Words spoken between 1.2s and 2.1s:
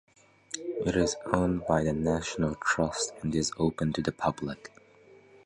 owned by the